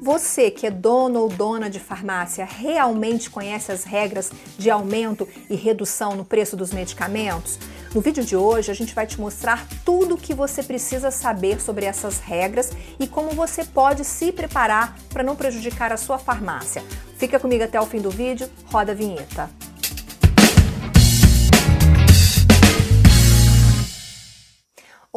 [0.00, 5.56] Você que é dono ou dona de farmácia realmente conhece as regras de aumento e
[5.56, 7.58] redução no preço dos medicamentos?
[7.94, 11.60] No vídeo de hoje a gente vai te mostrar tudo o que você precisa saber
[11.60, 16.84] sobre essas regras e como você pode se preparar para não prejudicar a sua farmácia.
[17.16, 19.48] Fica comigo até o fim do vídeo, roda a vinheta.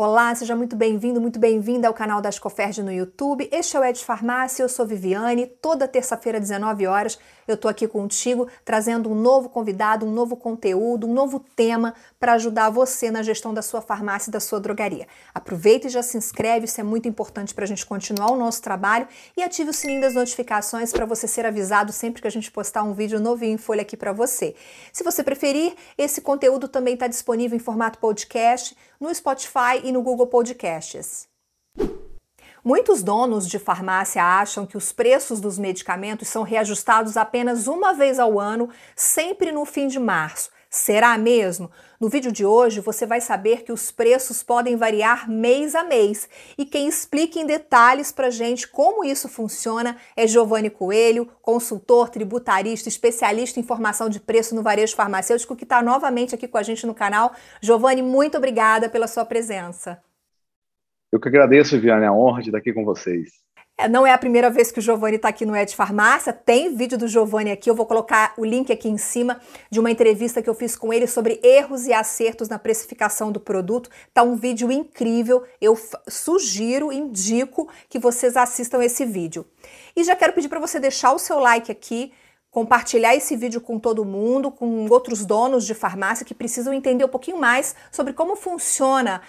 [0.01, 3.49] Olá, seja muito bem-vindo, muito bem-vinda ao canal da Ascoferd no YouTube.
[3.51, 5.45] Este é o Ed Farmácia, eu sou Viviane.
[5.45, 7.19] Toda terça-feira, 19 horas,
[7.51, 12.33] eu tô aqui contigo trazendo um novo convidado, um novo conteúdo, um novo tema para
[12.33, 15.07] ajudar você na gestão da sua farmácia e da sua drogaria.
[15.33, 18.61] Aproveita e já se inscreve, isso é muito importante para a gente continuar o nosso
[18.61, 22.51] trabalho e ative o sininho das notificações para você ser avisado sempre que a gente
[22.51, 24.55] postar um vídeo novinho em folha aqui para você.
[24.91, 30.01] Se você preferir, esse conteúdo também está disponível em formato podcast no Spotify e no
[30.01, 31.27] Google Podcasts.
[32.63, 38.19] Muitos donos de farmácia acham que os preços dos medicamentos são reajustados apenas uma vez
[38.19, 40.49] ao ano, sempre no fim de março.
[40.69, 41.71] Será mesmo?
[41.99, 46.29] No vídeo de hoje você vai saber que os preços podem variar mês a mês
[46.57, 52.87] e quem explica em detalhes para gente como isso funciona é Giovanni Coelho, consultor, tributarista,
[52.87, 56.85] especialista em formação de preço no varejo farmacêutico que está novamente aqui com a gente
[56.85, 57.31] no canal.
[57.59, 59.99] Giovanni, muito obrigada pela sua presença.
[61.11, 63.29] Eu que agradeço, Viviane, a honra de estar aqui com vocês.
[63.75, 66.75] É, não é a primeira vez que o Giovanni está aqui no Ed Farmácia, tem
[66.75, 69.39] vídeo do Giovanni aqui, eu vou colocar o link aqui em cima
[69.71, 73.39] de uma entrevista que eu fiz com ele sobre erros e acertos na precificação do
[73.39, 73.89] produto.
[74.13, 75.77] Tá um vídeo incrível, eu
[76.09, 79.45] sugiro, indico que vocês assistam esse vídeo.
[79.95, 82.11] E já quero pedir para você deixar o seu like aqui,
[82.51, 87.09] compartilhar esse vídeo com todo mundo, com outros donos de farmácia que precisam entender um
[87.09, 89.21] pouquinho mais sobre como funciona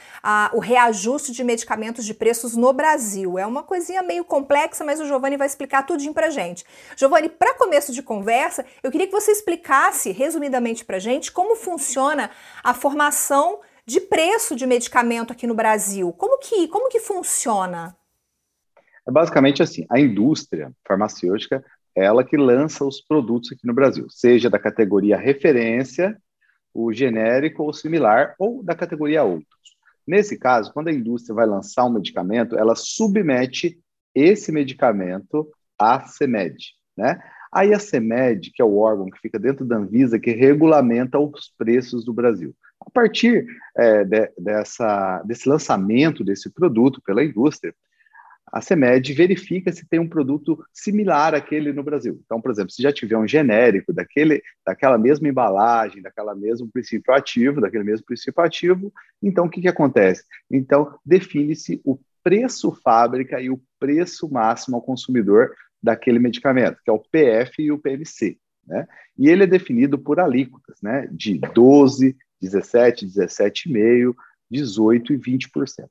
[0.52, 3.38] o reajuste de medicamentos de preços no Brasil.
[3.38, 6.64] É uma coisinha meio complexa, mas o Giovanni vai explicar tudinho pra gente.
[6.96, 12.30] Giovanni, para começo de conversa, eu queria que você explicasse resumidamente pra gente como funciona
[12.64, 16.12] a formação de preço de medicamento aqui no Brasil.
[16.12, 17.96] Como que, como que funciona?
[19.06, 21.64] É basicamente assim, a indústria farmacêutica
[21.96, 26.16] ela que lança os produtos aqui no Brasil, seja da categoria referência,
[26.72, 29.48] o genérico ou similar, ou da categoria outros.
[30.06, 33.78] Nesse caso, quando a indústria vai lançar um medicamento, ela submete
[34.14, 35.48] esse medicamento
[35.78, 37.20] à CEMED, né?
[37.52, 41.52] Aí a CEMED, que é o órgão que fica dentro da Anvisa, que regulamenta os
[41.58, 42.54] preços do Brasil.
[42.80, 43.44] A partir
[43.76, 47.74] é, de, dessa, desse lançamento desse produto pela indústria,
[48.52, 52.20] a CEMED verifica se tem um produto similar àquele no Brasil.
[52.24, 57.14] Então, por exemplo, se já tiver um genérico daquele, daquela mesma embalagem, daquela mesmo princípio
[57.14, 60.24] ativo, daquele mesmo princípio ativo, então o que, que acontece?
[60.50, 66.92] Então, define-se o preço fábrica e o preço máximo ao consumidor daquele medicamento, que é
[66.92, 68.36] o PF e o PMC.
[68.66, 68.86] Né?
[69.18, 71.08] E ele é definido por alíquotas, né?
[71.10, 74.14] de 12, 17, 17,5%,
[74.52, 75.88] 18% e 20%.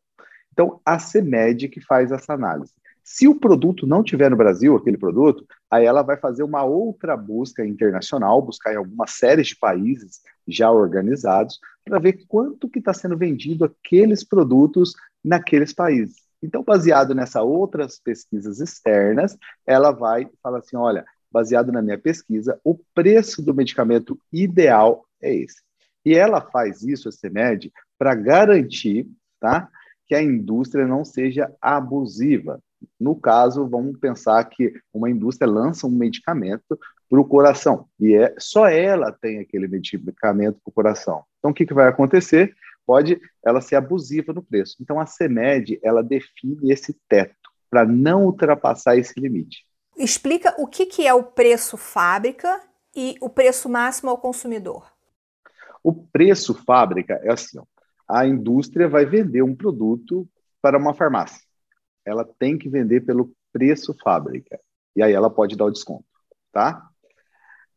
[0.60, 2.74] Então, a CEMED que faz essa análise.
[3.02, 7.16] Se o produto não tiver no Brasil, aquele produto, aí ela vai fazer uma outra
[7.16, 12.94] busca internacional, buscar em algumas séries de países já organizados, para ver quanto que está
[12.94, 14.92] sendo vendido aqueles produtos
[15.24, 16.18] naqueles países.
[16.44, 22.60] Então, baseado nessas outras pesquisas externas, ela vai falar assim, olha, baseado na minha pesquisa,
[22.66, 25.62] o preço do medicamento ideal é esse.
[26.04, 29.08] E ela faz isso, a CEMED, para garantir
[29.40, 29.70] tá,
[30.10, 32.60] que a indústria não seja abusiva.
[33.00, 38.34] No caso, vamos pensar que uma indústria lança um medicamento para o coração e é
[38.40, 41.24] só ela tem aquele medicamento para o coração.
[41.38, 42.56] Então, o que, que vai acontecer?
[42.88, 44.78] Pode ela ser abusiva no preço.
[44.82, 47.36] Então, a CEMED ela define esse teto
[47.70, 49.64] para não ultrapassar esse limite.
[49.96, 52.60] Explica o que, que é o preço fábrica
[52.96, 54.92] e o preço máximo ao consumidor.
[55.84, 57.64] O preço fábrica é assim: ó,
[58.10, 60.28] a indústria vai vender um produto
[60.62, 61.42] para uma farmácia.
[62.04, 64.60] Ela tem que vender pelo preço fábrica.
[64.96, 66.06] E aí ela pode dar o desconto,
[66.52, 66.90] tá?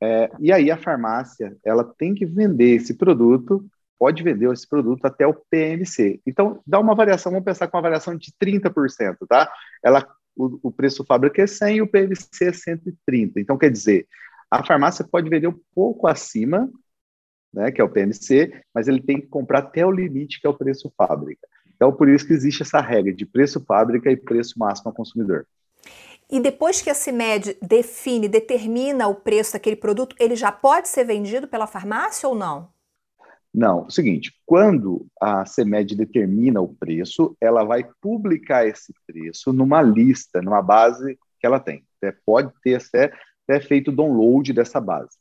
[0.03, 3.65] É, e aí a farmácia, ela tem que vender esse produto,
[3.99, 6.21] pode vender esse produto até o PMC.
[6.27, 9.53] Então, dá uma variação, vamos pensar com uma variação de 30%, tá?
[9.85, 10.05] Ela,
[10.35, 13.39] o, o preço fábrica é 100 e o PMC é 130.
[13.39, 14.09] Então, quer dizer,
[14.51, 16.69] a farmácia pode vender um pouco acima
[17.53, 20.51] né, que é o PMC, mas ele tem que comprar até o limite, que é
[20.51, 21.47] o preço fábrica.
[21.75, 25.47] Então, por isso que existe essa regra de preço fábrica e preço máximo ao consumidor.
[26.31, 31.05] E depois que a CIMED define, determina o preço daquele produto, ele já pode ser
[31.05, 32.71] vendido pela farmácia ou não?
[33.53, 39.53] Não, é o seguinte, quando a CEMED determina o preço, ela vai publicar esse preço
[39.53, 41.85] numa lista, numa base que ela tem.
[41.99, 43.13] Até pode ter até,
[43.47, 45.19] até feito download dessa base.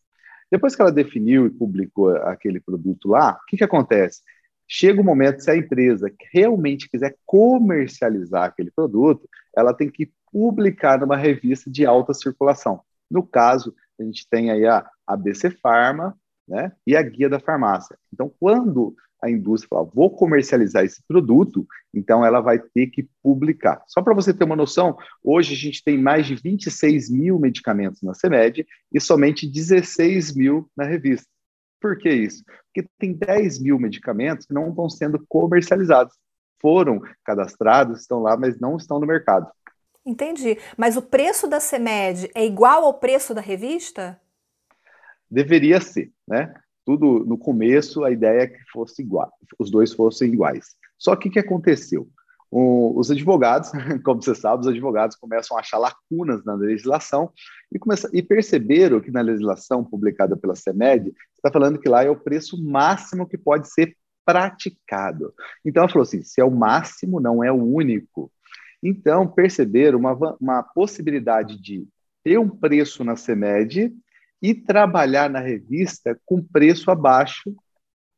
[0.51, 4.21] Depois que ela definiu e publicou aquele produto lá, o que, que acontece?
[4.67, 10.99] Chega o momento, se a empresa realmente quiser comercializar aquele produto, ela tem que publicar
[10.99, 12.81] numa revista de alta circulação.
[13.09, 16.17] No caso, a gente tem aí a ABC Pharma
[16.47, 17.97] né, e a Guia da Farmácia.
[18.13, 23.83] Então, quando a indústria fala, vou comercializar esse produto, então ela vai ter que publicar.
[23.87, 28.01] Só para você ter uma noção, hoje a gente tem mais de 26 mil medicamentos
[28.01, 31.27] na CEMED e somente 16 mil na revista.
[31.79, 32.43] Por que isso?
[32.65, 36.15] Porque tem 10 mil medicamentos que não estão sendo comercializados.
[36.61, 39.47] Foram cadastrados, estão lá, mas não estão no mercado.
[40.05, 40.57] Entendi.
[40.77, 44.19] Mas o preço da CEMED é igual ao preço da revista?
[45.29, 46.53] Deveria ser, né?
[46.85, 50.75] Tudo no começo a ideia é que fosse igual, os dois fossem iguais.
[50.97, 52.07] Só que o que aconteceu?
[52.51, 53.71] O, os advogados,
[54.03, 57.31] como você sabe, os advogados começam a achar lacunas na legislação
[57.71, 62.09] e, começa, e perceberam que na legislação publicada pela CEMED, está falando que lá é
[62.09, 63.95] o preço máximo que pode ser
[64.25, 65.33] praticado.
[65.65, 68.29] Então, ela falou assim: se é o máximo, não é o único.
[68.83, 71.87] Então, perceberam uma, uma possibilidade de
[72.23, 73.93] ter um preço na CEMED
[74.41, 77.55] e trabalhar na revista com preço abaixo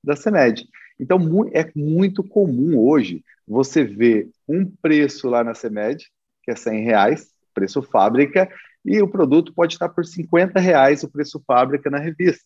[0.04, 0.68] da CEMED.
[1.00, 1.20] Então,
[1.52, 6.10] é muito comum hoje você ver um preço lá na CEMED,
[6.44, 8.50] que é 100 reais, preço fábrica,
[8.86, 12.44] e o produto pode estar por 50 reais o preço fábrica na revista.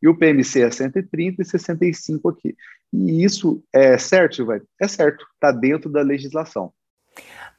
[0.00, 2.54] E o PMC é 130 e 65 aqui.
[2.92, 4.66] E isso é certo, Silvio?
[4.80, 6.72] É certo, está dentro da legislação.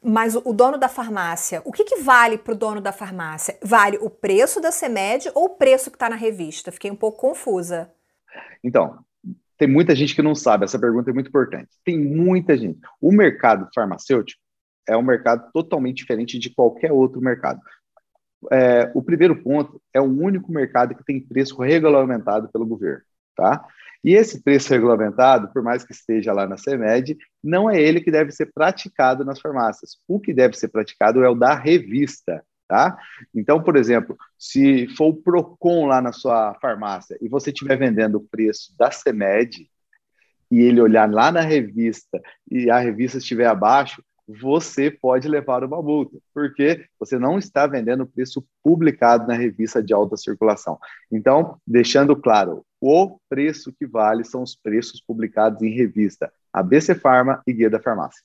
[0.01, 3.57] Mas o dono da farmácia, o que, que vale para o dono da farmácia?
[3.61, 6.71] Vale o preço da CEMED ou o preço que está na revista?
[6.71, 7.91] Fiquei um pouco confusa.
[8.63, 8.99] Então,
[9.57, 11.69] tem muita gente que não sabe, essa pergunta é muito importante.
[11.83, 12.79] Tem muita gente.
[13.01, 14.41] O mercado farmacêutico
[14.87, 17.59] é um mercado totalmente diferente de qualquer outro mercado.
[18.51, 23.03] É, o primeiro ponto é o único mercado que tem preço regulamentado pelo governo,
[23.39, 23.65] tá?
[24.03, 28.11] E esse preço regulamentado, por mais que esteja lá na CEMED, não é ele que
[28.11, 29.97] deve ser praticado nas farmácias.
[30.07, 32.97] O que deve ser praticado é o da revista, tá?
[33.35, 38.15] Então, por exemplo, se for o Procon lá na sua farmácia e você estiver vendendo
[38.15, 39.69] o preço da CEMED
[40.49, 45.81] e ele olhar lá na revista e a revista estiver abaixo, você pode levar uma
[45.81, 50.77] multa, porque você não está vendendo o preço publicado na revista de alta circulação.
[51.11, 57.41] Então, deixando claro, o preço que vale são os preços publicados em revista ABC Farma
[57.47, 58.21] e Guia da Farmácia.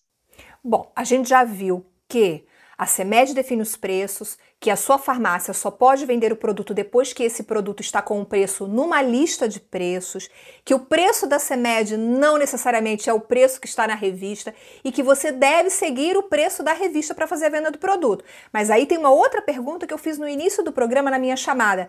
[0.62, 2.44] Bom, a gente já viu que
[2.76, 7.12] a CEMED define os preços, que a sua farmácia só pode vender o produto depois
[7.12, 10.28] que esse produto está com o preço numa lista de preços,
[10.64, 14.90] que o preço da CEMED não necessariamente é o preço que está na revista e
[14.90, 18.24] que você deve seguir o preço da revista para fazer a venda do produto.
[18.52, 21.36] Mas aí tem uma outra pergunta que eu fiz no início do programa na minha
[21.36, 21.88] chamada.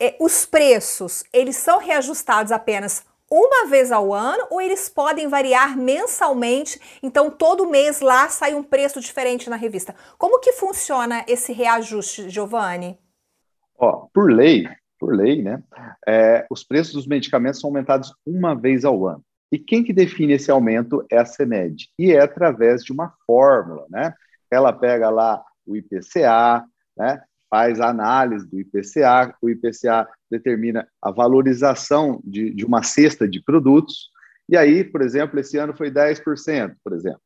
[0.00, 5.74] É, os preços, eles são reajustados apenas uma vez ao ano ou eles podem variar
[5.74, 6.78] mensalmente?
[7.02, 9.94] Então, todo mês lá sai um preço diferente na revista.
[10.18, 12.98] Como que funciona esse reajuste, Giovanni?
[13.78, 14.68] Ó, por lei,
[14.98, 15.62] por lei, né?
[16.06, 19.24] É, os preços dos medicamentos são aumentados uma vez ao ano.
[19.50, 21.88] E quem que define esse aumento é a CEMED.
[21.98, 24.12] E é através de uma fórmula, né?
[24.50, 26.64] Ela pega lá o IPCA,
[26.96, 27.22] né?
[27.52, 33.44] Faz a análise do IPCA, o IPCA determina a valorização de, de uma cesta de
[33.44, 34.08] produtos,
[34.48, 37.20] e aí, por exemplo, esse ano foi 10%, por exemplo.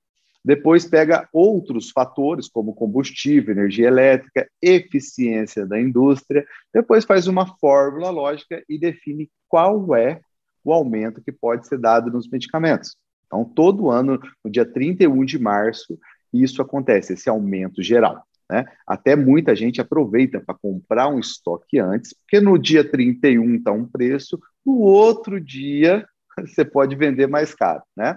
[0.44, 8.10] Depois pega outros fatores, como combustível, energia elétrica, eficiência da indústria, depois faz uma fórmula
[8.10, 10.20] lógica e define qual é
[10.64, 12.96] o aumento que pode ser dado nos medicamentos.
[13.26, 15.96] Então, todo ano, no dia 31 de março,
[16.32, 18.25] isso acontece, esse aumento geral.
[18.50, 18.64] Né?
[18.86, 23.84] Até muita gente aproveita para comprar um estoque antes, porque no dia 31 está um
[23.84, 26.06] preço, no outro dia
[26.46, 27.82] você pode vender mais caro.
[27.96, 28.16] Né?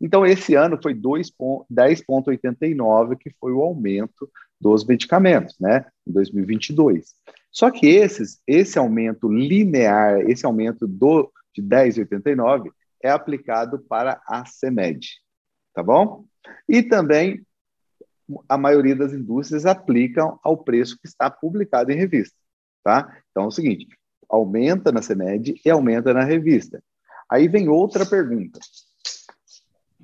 [0.00, 4.28] Então, esse ano foi 10,89, que foi o aumento
[4.60, 7.14] dos medicamentos, né, em 2022.
[7.50, 12.70] Só que esses, esse aumento linear, esse aumento do, de 10,89
[13.02, 15.08] é aplicado para a CEMED,
[15.72, 16.26] tá bom?
[16.68, 17.42] E também
[18.48, 22.36] a maioria das indústrias aplicam ao preço que está publicado em revista.
[22.84, 23.20] Tá?
[23.30, 23.86] Então é o seguinte:
[24.28, 26.82] aumenta na CEMED e aumenta na revista.
[27.30, 28.58] Aí vem outra pergunta.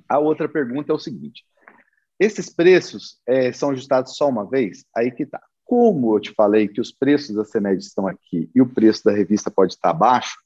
[0.09, 1.45] A outra pergunta é o seguinte:
[2.19, 4.85] esses preços é, são ajustados só uma vez?
[4.97, 5.43] Aí que tá.
[5.65, 9.13] Como eu te falei que os preços da CEMED estão aqui e o preço da
[9.13, 10.37] revista pode estar abaixo,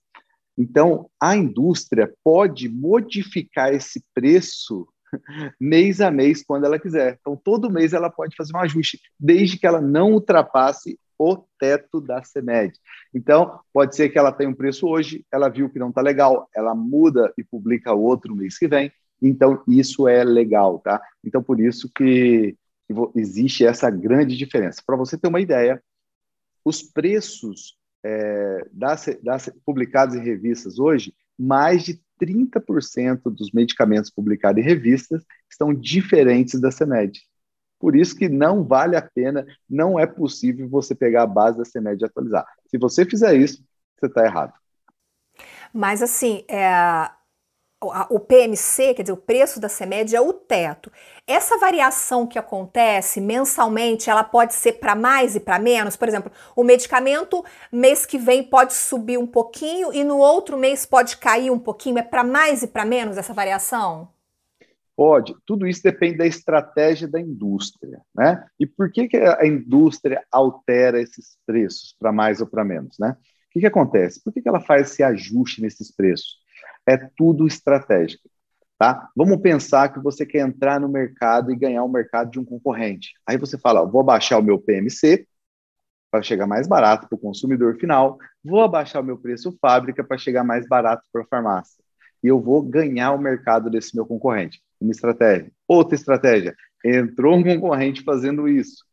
[0.56, 4.88] então a indústria pode modificar esse preço
[5.60, 7.18] mês a mês, quando ela quiser.
[7.20, 12.00] Então, todo mês ela pode fazer um ajuste, desde que ela não ultrapasse o teto
[12.00, 12.78] da CEMED.
[13.12, 16.48] Então, pode ser que ela tenha um preço hoje, ela viu que não está legal,
[16.54, 18.92] ela muda e publica outro mês que vem.
[19.20, 21.02] Então, isso é legal, tá?
[21.24, 22.56] Então, por isso que,
[23.14, 24.82] existe essa grande diferença.
[24.86, 25.82] Para você ter uma ideia,
[26.64, 34.60] os preços é, das, das, publicados em revistas hoje, mais de 30% dos medicamentos publicados
[34.60, 37.20] em revistas estão diferentes da CEMED.
[37.78, 41.64] Por isso que não vale a pena, não é possível você pegar a base da
[41.64, 42.44] CEMED e atualizar.
[42.66, 43.64] Se você fizer isso,
[43.96, 44.52] você está errado.
[45.72, 47.10] Mas assim, é,
[47.80, 50.90] o PMC, quer dizer, o preço da CEMED é o teto.
[51.26, 55.96] Essa variação que acontece mensalmente, ela pode ser para mais e para menos?
[55.96, 60.84] Por exemplo, o medicamento mês que vem pode subir um pouquinho e no outro mês
[60.84, 61.98] pode cair um pouquinho.
[61.98, 64.08] É para mais e para menos essa variação?
[64.96, 65.36] Pode.
[65.46, 68.44] Tudo isso depende da estratégia da indústria, né?
[68.58, 73.16] E por que, que a indústria altera esses preços para mais ou para menos, né?
[73.48, 74.20] O que, que acontece?
[74.22, 76.38] Por que, que ela faz esse ajuste nesses preços?
[76.88, 78.30] É tudo estratégico.
[78.78, 79.10] Tá?
[79.14, 83.12] Vamos pensar que você quer entrar no mercado e ganhar o mercado de um concorrente.
[83.26, 85.26] Aí você fala, vou abaixar o meu PMC
[86.10, 90.16] para chegar mais barato para o consumidor final, vou abaixar o meu preço fábrica para
[90.16, 91.84] chegar mais barato para a farmácia.
[92.22, 94.62] E eu vou ganhar o mercado desse meu concorrente.
[94.80, 95.52] Uma estratégia.
[95.66, 96.56] Outra estratégia.
[96.82, 98.84] Entrou um concorrente fazendo isso,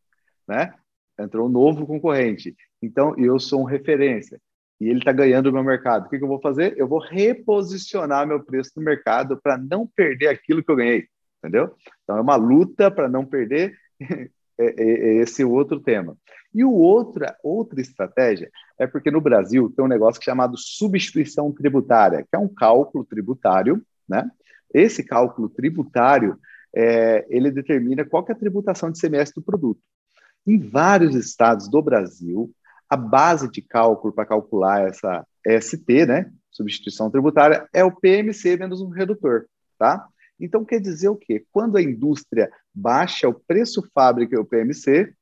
[0.46, 0.74] né?
[1.18, 2.54] Entrou um novo concorrente.
[2.82, 4.38] Então, eu sou um referência
[4.80, 6.06] e ele está ganhando no mercado.
[6.06, 6.74] O que, que, eu vou fazer?
[6.76, 11.06] Eu vou reposicionar meu preço no mercado para não perder aquilo que eu ganhei,
[11.38, 11.74] entendeu?
[12.02, 16.16] Então é uma luta para não perder é, é, é esse outro tema.
[16.54, 22.22] E o outra outra estratégia é porque no Brasil tem um negócio chamado substituição tributária,
[22.22, 24.30] que é um cálculo tributário, né?
[24.72, 26.38] Esse cálculo tributário
[26.74, 29.80] é, ele determina qual é a tributação de semestre do produto.
[30.46, 32.52] Em vários estados do Brasil,
[32.88, 35.26] a base de cálculo para calcular essa
[35.60, 39.46] ST, né, substituição tributária, é o PMC menos um redutor,
[39.78, 40.06] tá?
[40.38, 41.44] Então quer dizer o quê?
[41.50, 45.12] Quando a indústria baixa o preço fábrica e o PMC,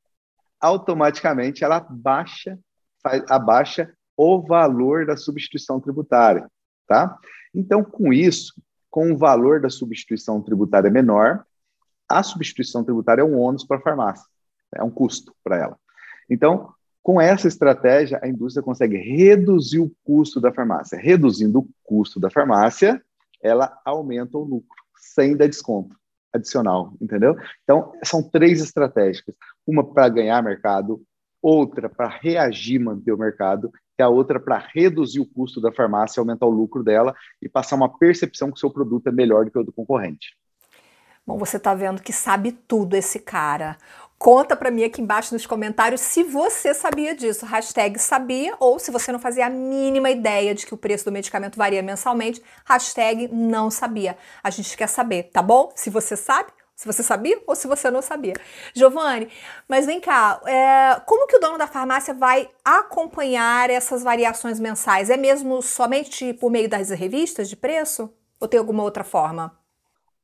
[0.59, 2.59] automaticamente ela baixa,
[3.01, 6.49] faz, abaixa o valor da substituição tributária,
[6.87, 7.17] tá?
[7.53, 8.53] Então com isso,
[8.89, 11.45] com o valor da substituição tributária menor,
[12.07, 14.25] a substituição tributária é um ônus para a farmácia,
[14.73, 15.77] é um custo para ela.
[16.29, 16.73] Então,
[17.05, 20.97] com essa estratégia, a indústria consegue reduzir o custo da farmácia.
[20.97, 22.99] Reduzindo o custo da farmácia,
[23.39, 25.95] ela aumenta o lucro, sem dar desconto
[26.33, 27.37] adicional, entendeu?
[27.63, 29.23] Então, são três estratégias.
[29.67, 30.99] Uma para ganhar mercado,
[31.39, 36.19] outra para reagir, manter o mercado, e a outra para reduzir o custo da farmácia,
[36.19, 39.51] aumentar o lucro dela e passar uma percepção que o seu produto é melhor do
[39.51, 40.35] que o do concorrente.
[41.27, 43.77] Bom, você está vendo que sabe tudo esse cara.
[44.17, 47.45] Conta para mim aqui embaixo nos comentários se você sabia disso.
[47.45, 51.11] Hashtag sabia ou se você não fazia a mínima ideia de que o preço do
[51.11, 52.41] medicamento varia mensalmente.
[52.65, 54.17] Hashtag não sabia.
[54.41, 55.71] A gente quer saber, tá bom?
[55.75, 58.33] Se você sabe, se você sabia ou se você não sabia.
[58.73, 59.29] Giovanni,
[59.67, 65.09] mas vem cá, é, como que o dono da farmácia vai acompanhar essas variações mensais?
[65.09, 68.13] É mesmo somente por meio das revistas de preço?
[68.39, 69.57] Ou tem alguma outra forma?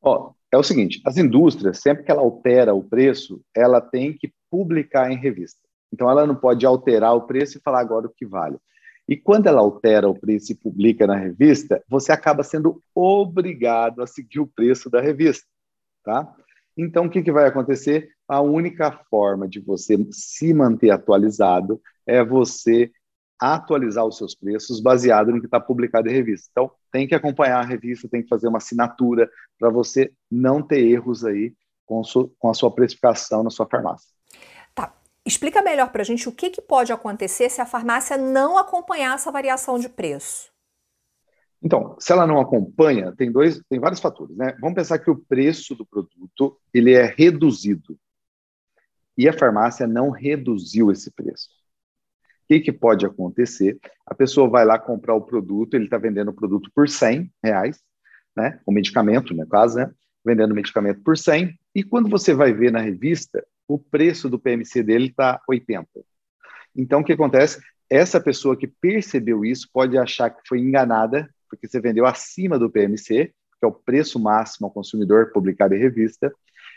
[0.01, 4.31] Ó, é o seguinte: as indústrias, sempre que ela altera o preço, ela tem que
[4.49, 5.59] publicar em revista.
[5.93, 8.57] Então, ela não pode alterar o preço e falar agora o que vale.
[9.07, 14.07] E quando ela altera o preço e publica na revista, você acaba sendo obrigado a
[14.07, 15.45] seguir o preço da revista,
[16.03, 16.33] tá?
[16.77, 18.09] Então, o que, que vai acontecer?
[18.27, 22.89] A única forma de você se manter atualizado é você
[23.37, 26.47] atualizar os seus preços baseado no que está publicado em revista.
[26.51, 29.29] Então, tem que acompanhar a revista, tem que fazer uma assinatura
[29.59, 31.53] para você não ter erros aí
[31.85, 32.01] com,
[32.39, 34.09] com, a sua precificação na sua farmácia.
[34.73, 34.93] Tá.
[35.25, 39.15] Explica melhor para a gente o que, que pode acontecer se a farmácia não acompanhar
[39.15, 40.49] essa variação de preço.
[41.61, 44.57] Então, se ela não acompanha, tem dois, tem vários fatores, né?
[44.59, 47.99] Vamos pensar que o preço do produto ele é reduzido
[49.15, 51.49] e a farmácia não reduziu esse preço
[52.51, 53.79] que, que pode acontecer?
[54.05, 57.79] A pessoa vai lá comprar o produto, ele está vendendo o produto por 100 reais,
[58.35, 58.59] né?
[58.65, 59.89] O medicamento, no caso, né?
[60.23, 64.83] Vendendo medicamento por 100, e quando você vai ver na revista, o preço do PMC
[64.83, 65.87] dele está 80.
[66.75, 67.61] Então, o que acontece?
[67.89, 72.69] Essa pessoa que percebeu isso pode achar que foi enganada, porque você vendeu acima do
[72.69, 76.31] PMC, que é o preço máximo ao consumidor publicado em revista,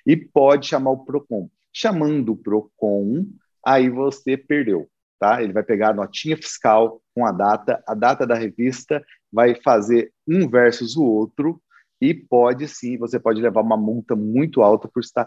[0.07, 1.49] e pode chamar o PROCON.
[1.73, 3.27] Chamando o PROCON,
[3.65, 4.89] aí você perdeu
[5.25, 5.43] tá?
[5.43, 10.13] Ele vai pegar a notinha fiscal com a data, a data da revista, vai fazer
[10.29, 11.61] um versus o outro
[12.05, 15.27] e pode sim, você pode levar uma multa muito alta por estar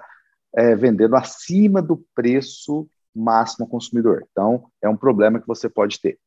[0.55, 4.23] é, vendendo acima do preço máximo ao consumidor.
[4.31, 6.19] Então, é um problema que você pode ter.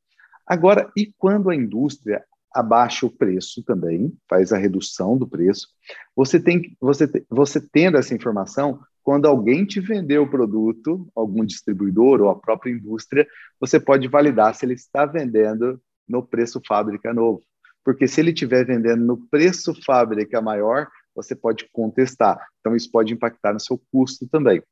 [0.45, 5.69] Agora, e quando a indústria abaixa o preço também, faz a redução do preço,
[6.17, 12.21] você tem você, você tendo essa informação, quando alguém te vender o produto, algum distribuidor
[12.21, 13.25] ou a própria indústria,
[13.61, 17.41] você pode validar se ele está vendendo no preço fábrica novo.
[17.91, 22.39] Porque se ele estiver vendendo no preço fábrica maior, você pode contestar.
[22.61, 24.63] Então, isso pode impactar no seu custo também.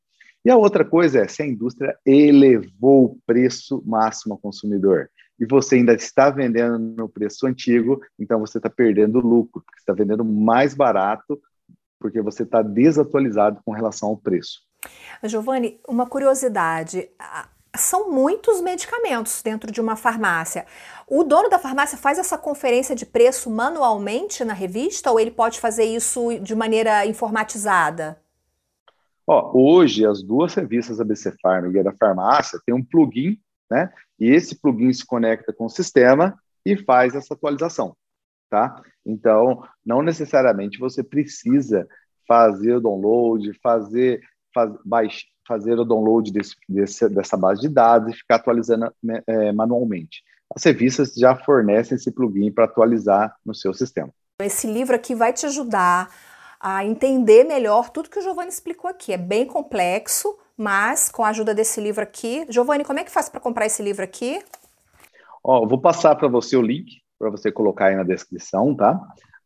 [0.44, 5.44] E a outra coisa é se a indústria elevou o preço máximo ao consumidor e
[5.44, 10.24] você ainda está vendendo no preço antigo, então você está perdendo lucro, porque está vendendo
[10.24, 11.40] mais barato,
[11.98, 14.62] porque você está desatualizado com relação ao preço.
[15.24, 17.10] Giovanni, uma curiosidade.
[17.80, 20.66] São muitos medicamentos dentro de uma farmácia.
[21.06, 25.60] O dono da farmácia faz essa conferência de preço manualmente na revista ou ele pode
[25.60, 28.20] fazer isso de maneira informatizada?
[29.26, 33.38] Ó, hoje, as duas revistas, a BC Farm e a da farmácia, tem um plugin,
[33.70, 33.92] né?
[34.18, 37.94] E esse plugin se conecta com o sistema e faz essa atualização,
[38.48, 38.82] tá?
[39.04, 41.86] Então, não necessariamente você precisa
[42.26, 44.20] fazer o download, fazer,
[44.54, 49.22] faz, baix, fazer o download desse, desse, dessa base de dados e ficar atualizando né,
[49.26, 50.22] é, manualmente.
[50.54, 54.10] As revistas já fornecem esse plugin para atualizar no seu sistema.
[54.40, 56.14] Esse livro aqui vai te ajudar
[56.60, 59.12] a entender melhor tudo que o Giovanni explicou aqui.
[59.12, 62.46] É bem complexo, mas com a ajuda desse livro aqui.
[62.48, 64.42] Giovanni, como é que faz para comprar esse livro aqui?
[65.42, 69.00] Ó, vou passar para você o link para você colocar aí na descrição, tá?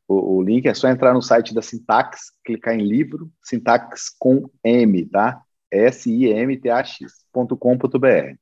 [0.07, 4.49] O, o, link é só entrar no site da Sintax, clicar em livro, Sintax com
[4.63, 5.41] M, tá?
[5.73, 8.37] S-I-M-T-A-X.com.br.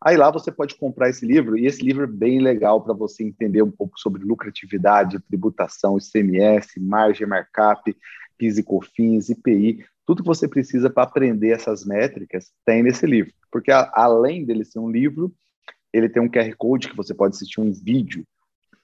[0.00, 3.24] Aí lá você pode comprar esse livro, e esse livro é bem legal para você
[3.24, 7.96] entender um pouco sobre lucratividade, tributação, ICMS, margem markup,
[8.36, 13.32] PIS e COFINS, IPI, tudo que você precisa para aprender essas métricas tem nesse livro.
[13.50, 15.32] Porque a, além dele ser um livro,
[15.92, 18.26] ele tem um QR Code que você pode assistir um vídeo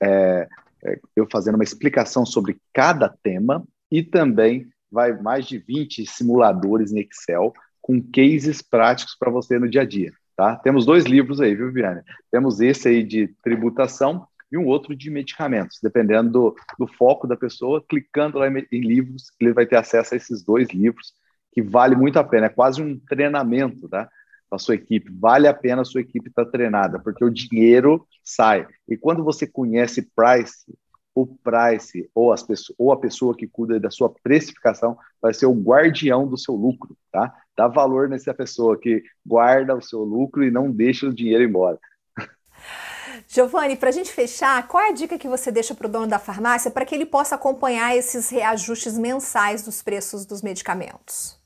[0.02, 0.48] é,
[0.84, 6.92] é, eu fazendo uma explicação sobre cada tema e também vai mais de 20 simuladores
[6.92, 7.52] em Excel
[7.90, 10.12] com cases práticos para você no dia a dia.
[10.36, 10.54] Tá?
[10.54, 12.02] Temos dois livros aí, viu, Viane?
[12.30, 17.36] Temos esse aí de tributação e um outro de medicamentos, dependendo do, do foco da
[17.36, 21.14] pessoa, clicando lá em, em, livros, ele vai ter acesso a esses dois livros,
[21.52, 24.08] que vale muito a pena, é quase um treinamento, tá?
[24.48, 28.06] a sua equipe, vale a pena a sua equipe estar tá treinada, porque o dinheiro
[28.22, 28.66] sai.
[28.88, 30.64] E quando você conhece price,
[31.14, 32.44] o price ou, as
[32.78, 36.96] ou a pessoa que cuida da sua precificação vai ser o guardião do seu lucro,
[37.12, 37.32] tá?
[37.56, 41.78] Dá valor nessa pessoa que guarda o seu lucro e não deixa o dinheiro embora.
[43.28, 46.08] Giovanni, para a gente fechar, qual é a dica que você deixa para o dono
[46.08, 51.38] da farmácia para que ele possa acompanhar esses reajustes mensais dos preços dos medicamentos?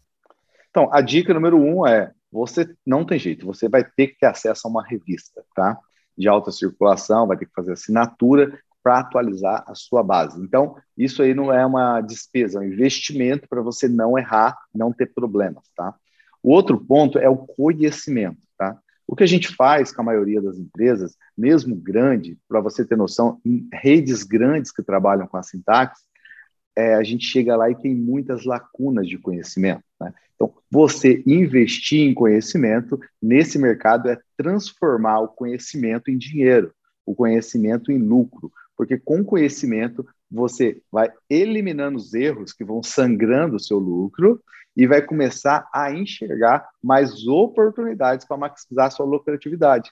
[0.71, 4.27] Então, a dica número um é: você não tem jeito, você vai ter que ter
[4.27, 5.79] acesso a uma revista, tá?
[6.17, 10.39] De alta circulação, vai ter que fazer assinatura para atualizar a sua base.
[10.43, 14.93] Então, isso aí não é uma despesa, é um investimento para você não errar, não
[14.93, 15.95] ter problemas, tá?
[16.43, 18.79] O outro ponto é o conhecimento, tá?
[19.07, 22.97] O que a gente faz com a maioria das empresas, mesmo grande, para você ter
[22.97, 26.03] noção, em redes grandes que trabalham com a sintaxe,
[26.77, 29.83] é, a gente chega lá e tem muitas lacunas de conhecimento.
[29.99, 30.13] Né?
[30.35, 36.75] Então, você investir em conhecimento nesse mercado é transformar o conhecimento em dinheiro,
[37.07, 43.57] o conhecimento em lucro, porque com conhecimento você vai eliminando os erros que vão sangrando
[43.57, 44.43] o seu lucro
[44.77, 49.91] e vai começar a enxergar mais oportunidades para maximizar a sua lucratividade.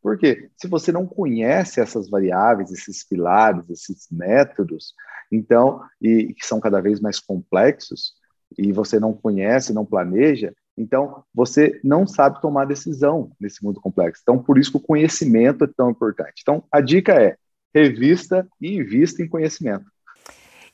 [0.00, 0.48] Por quê?
[0.56, 4.94] Se você não conhece essas variáveis, esses pilares, esses métodos,
[5.30, 8.14] então, e que são cada vez mais complexos,
[8.58, 14.22] e você não conhece, não planeja, então você não sabe tomar decisão nesse mundo complexo.
[14.22, 16.40] Então, por isso que o conhecimento é tão importante.
[16.40, 17.36] Então, a dica é
[17.74, 19.90] revista e invista em conhecimento.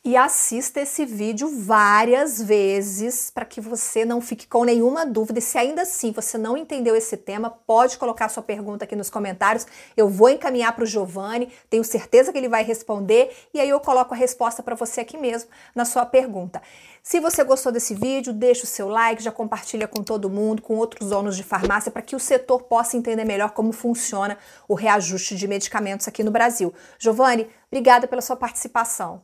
[0.07, 5.40] E assista esse vídeo várias vezes para que você não fique com nenhuma dúvida.
[5.40, 9.11] E se ainda assim você não entendeu esse tema, pode colocar sua pergunta aqui nos
[9.11, 9.66] comentários.
[9.97, 13.81] Eu vou encaminhar para o Giovanni, tenho certeza que ele vai responder e aí eu
[13.81, 16.62] coloco a resposta para você aqui mesmo na sua pergunta.
[17.03, 20.77] Se você gostou desse vídeo, deixa o seu like, já compartilha com todo mundo, com
[20.77, 24.38] outros donos de farmácia, para que o setor possa entender melhor como funciona
[24.69, 26.73] o reajuste de medicamentos aqui no Brasil.
[26.97, 29.21] Giovanni, obrigada pela sua participação.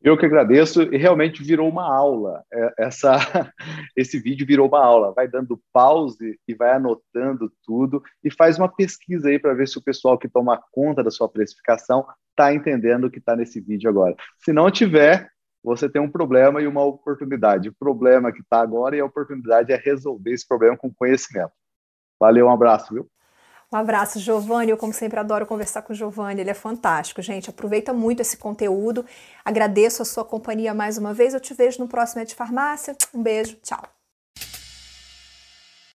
[0.00, 2.44] Eu que agradeço e realmente virou uma aula.
[2.52, 3.16] É, essa,
[3.96, 5.12] esse vídeo virou uma aula.
[5.12, 9.76] Vai dando pause e vai anotando tudo e faz uma pesquisa aí para ver se
[9.76, 13.90] o pessoal que toma conta da sua precificação está entendendo o que está nesse vídeo
[13.90, 14.14] agora.
[14.38, 15.28] Se não tiver,
[15.62, 17.68] você tem um problema e uma oportunidade.
[17.68, 21.52] O problema que está agora e a oportunidade é resolver esse problema com conhecimento.
[22.20, 23.08] Valeu, um abraço, viu?
[23.70, 24.70] Um abraço, Giovanni.
[24.70, 26.40] Eu, como sempre, adoro conversar com o Giovanni.
[26.40, 27.50] Ele é fantástico, gente.
[27.50, 29.04] Aproveita muito esse conteúdo.
[29.44, 31.34] Agradeço a sua companhia mais uma vez.
[31.34, 32.96] Eu te vejo no próximo É de Farmácia.
[33.14, 33.56] Um beijo.
[33.62, 33.97] Tchau.